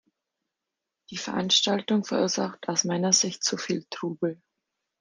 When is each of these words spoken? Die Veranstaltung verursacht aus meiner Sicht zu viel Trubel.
Die 1.11 1.17
Veranstaltung 1.17 2.03
verursacht 2.05 2.67
aus 2.69 2.85
meiner 2.85 3.13
Sicht 3.13 3.43
zu 3.43 3.55
viel 3.55 3.85
Trubel. 3.91 4.41